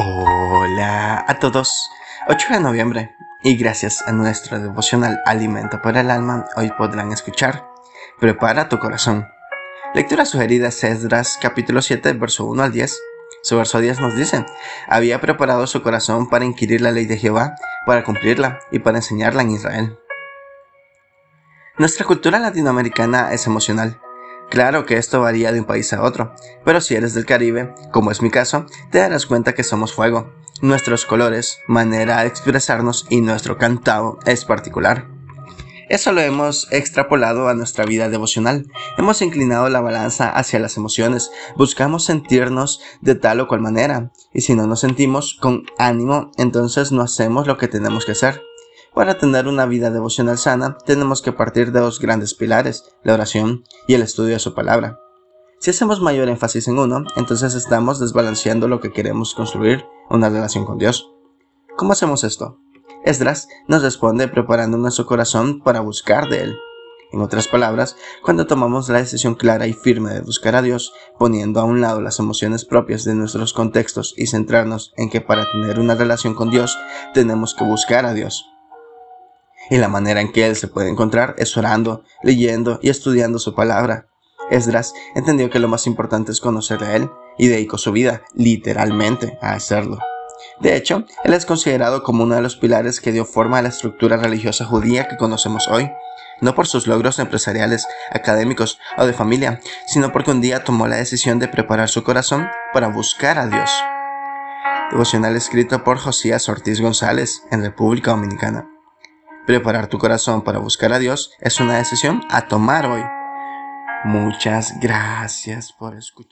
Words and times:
Hola 0.00 1.24
a 1.26 1.40
todos. 1.40 1.90
8 2.28 2.52
de 2.52 2.60
noviembre 2.60 3.16
y 3.42 3.56
gracias 3.56 4.00
a 4.06 4.12
nuestro 4.12 4.60
devocional 4.60 5.20
Alimento 5.26 5.82
para 5.82 6.02
el 6.02 6.12
Alma, 6.12 6.46
hoy 6.54 6.70
podrán 6.78 7.10
escuchar 7.10 7.68
Prepara 8.20 8.68
tu 8.68 8.78
corazón. 8.78 9.26
Lectura 9.96 10.24
sugerida 10.24 10.68
es 10.68 10.84
Esdras 10.84 11.36
capítulo 11.42 11.82
7, 11.82 12.12
verso 12.12 12.44
1 12.44 12.62
al 12.62 12.70
10. 12.70 12.96
Su 13.42 13.56
verso 13.56 13.80
10 13.80 13.98
nos 13.98 14.14
dice, 14.14 14.46
había 14.86 15.20
preparado 15.20 15.66
su 15.66 15.82
corazón 15.82 16.28
para 16.28 16.44
inquirir 16.44 16.80
la 16.80 16.92
ley 16.92 17.06
de 17.06 17.18
Jehová, 17.18 17.56
para 17.84 18.04
cumplirla 18.04 18.60
y 18.70 18.78
para 18.78 18.98
enseñarla 18.98 19.42
en 19.42 19.50
Israel. 19.50 19.98
Nuestra 21.76 22.06
cultura 22.06 22.38
latinoamericana 22.38 23.32
es 23.32 23.48
emocional 23.48 24.00
Claro 24.50 24.86
que 24.86 24.96
esto 24.96 25.20
varía 25.20 25.52
de 25.52 25.60
un 25.60 25.66
país 25.66 25.92
a 25.92 26.02
otro, 26.02 26.34
pero 26.64 26.80
si 26.80 26.94
eres 26.94 27.14
del 27.14 27.26
Caribe, 27.26 27.74
como 27.92 28.10
es 28.10 28.22
mi 28.22 28.30
caso, 28.30 28.66
te 28.90 28.98
darás 28.98 29.26
cuenta 29.26 29.54
que 29.54 29.62
somos 29.62 29.92
fuego. 29.92 30.32
Nuestros 30.62 31.04
colores, 31.04 31.58
manera 31.66 32.20
de 32.20 32.28
expresarnos 32.28 33.06
y 33.10 33.20
nuestro 33.20 33.58
cantado 33.58 34.18
es 34.24 34.44
particular. 34.44 35.06
Eso 35.88 36.12
lo 36.12 36.20
hemos 36.20 36.70
extrapolado 36.70 37.48
a 37.48 37.54
nuestra 37.54 37.84
vida 37.84 38.08
devocional. 38.08 38.70
Hemos 38.98 39.22
inclinado 39.22 39.68
la 39.68 39.80
balanza 39.80 40.30
hacia 40.30 40.58
las 40.58 40.76
emociones, 40.76 41.30
buscamos 41.56 42.04
sentirnos 42.04 42.80
de 43.00 43.14
tal 43.14 43.40
o 43.40 43.48
cual 43.48 43.60
manera, 43.60 44.12
y 44.34 44.42
si 44.42 44.54
no 44.54 44.66
nos 44.66 44.80
sentimos 44.80 45.38
con 45.40 45.64
ánimo, 45.78 46.30
entonces 46.36 46.92
no 46.92 47.02
hacemos 47.02 47.46
lo 47.46 47.56
que 47.56 47.68
tenemos 47.68 48.04
que 48.04 48.12
hacer. 48.12 48.47
Para 48.94 49.18
tener 49.18 49.46
una 49.46 49.66
vida 49.66 49.90
devocional 49.90 50.38
sana, 50.38 50.78
tenemos 50.84 51.22
que 51.22 51.32
partir 51.32 51.72
de 51.72 51.80
dos 51.80 52.00
grandes 52.00 52.34
pilares, 52.34 52.84
la 53.04 53.14
oración 53.14 53.64
y 53.86 53.94
el 53.94 54.02
estudio 54.02 54.34
de 54.34 54.40
su 54.40 54.54
palabra. 54.54 54.98
Si 55.60 55.70
hacemos 55.70 56.00
mayor 56.00 56.28
énfasis 56.28 56.68
en 56.68 56.78
uno, 56.78 57.04
entonces 57.16 57.54
estamos 57.54 58.00
desbalanceando 58.00 58.66
lo 58.66 58.80
que 58.80 58.92
queremos 58.92 59.34
construir, 59.34 59.84
una 60.08 60.28
relación 60.30 60.64
con 60.64 60.78
Dios. 60.78 61.12
¿Cómo 61.76 61.92
hacemos 61.92 62.24
esto? 62.24 62.60
Esdras 63.04 63.48
nos 63.66 63.82
responde 63.82 64.26
preparando 64.28 64.78
nuestro 64.78 65.06
corazón 65.06 65.60
para 65.60 65.80
buscar 65.80 66.28
de 66.28 66.42
Él. 66.42 66.56
En 67.12 67.20
otras 67.20 67.48
palabras, 67.48 67.96
cuando 68.22 68.46
tomamos 68.46 68.88
la 68.88 68.98
decisión 68.98 69.34
clara 69.34 69.66
y 69.66 69.72
firme 69.72 70.12
de 70.12 70.20
buscar 70.20 70.56
a 70.56 70.62
Dios, 70.62 70.92
poniendo 71.18 71.60
a 71.60 71.64
un 71.64 71.80
lado 71.80 72.00
las 72.00 72.18
emociones 72.18 72.64
propias 72.64 73.04
de 73.04 73.14
nuestros 73.14 73.52
contextos 73.52 74.14
y 74.16 74.26
centrarnos 74.26 74.92
en 74.96 75.08
que 75.08 75.20
para 75.20 75.50
tener 75.50 75.78
una 75.80 75.94
relación 75.94 76.34
con 76.34 76.50
Dios 76.50 76.76
tenemos 77.14 77.54
que 77.54 77.64
buscar 77.64 78.04
a 78.06 78.12
Dios 78.12 78.44
y 79.70 79.76
la 79.78 79.88
manera 79.88 80.20
en 80.20 80.32
que 80.32 80.46
él 80.46 80.56
se 80.56 80.68
puede 80.68 80.88
encontrar 80.88 81.34
es 81.38 81.56
orando, 81.56 82.04
leyendo 82.22 82.78
y 82.82 82.90
estudiando 82.90 83.38
su 83.38 83.54
palabra. 83.54 84.08
Esdras 84.50 84.94
entendió 85.14 85.50
que 85.50 85.58
lo 85.58 85.68
más 85.68 85.86
importante 85.86 86.32
es 86.32 86.40
conocerle 86.40 86.86
a 86.86 86.96
él 86.96 87.10
y 87.36 87.48
dedicó 87.48 87.78
su 87.78 87.92
vida, 87.92 88.22
literalmente, 88.34 89.38
a 89.42 89.52
hacerlo. 89.52 89.98
De 90.60 90.76
hecho, 90.76 91.04
él 91.24 91.34
es 91.34 91.46
considerado 91.46 92.02
como 92.02 92.24
uno 92.24 92.34
de 92.34 92.42
los 92.42 92.56
pilares 92.56 93.00
que 93.00 93.12
dio 93.12 93.24
forma 93.24 93.58
a 93.58 93.62
la 93.62 93.68
estructura 93.68 94.16
religiosa 94.16 94.64
judía 94.64 95.08
que 95.08 95.16
conocemos 95.16 95.68
hoy, 95.68 95.90
no 96.40 96.54
por 96.54 96.66
sus 96.66 96.86
logros 96.86 97.18
empresariales, 97.18 97.86
académicos 98.10 98.78
o 98.96 99.06
de 99.06 99.12
familia, 99.12 99.60
sino 99.86 100.12
porque 100.12 100.30
un 100.30 100.40
día 100.40 100.64
tomó 100.64 100.86
la 100.86 100.96
decisión 100.96 101.38
de 101.38 101.48
preparar 101.48 101.88
su 101.88 102.04
corazón 102.04 102.48
para 102.72 102.88
buscar 102.88 103.38
a 103.38 103.46
Dios. 103.46 103.70
Devocional 104.90 105.36
escrito 105.36 105.84
por 105.84 105.98
Josías 105.98 106.48
Ortiz 106.48 106.80
González 106.80 107.42
en 107.50 107.62
República 107.62 108.12
Dominicana. 108.12 108.68
Preparar 109.48 109.86
tu 109.86 109.96
corazón 109.96 110.42
para 110.42 110.58
buscar 110.58 110.92
a 110.92 110.98
Dios 110.98 111.30
es 111.40 111.58
una 111.58 111.78
decisión 111.78 112.20
a 112.28 112.48
tomar 112.48 112.84
hoy. 112.84 113.02
Muchas 114.04 114.78
gracias 114.78 115.72
por 115.72 115.96
escuchar. 115.96 116.28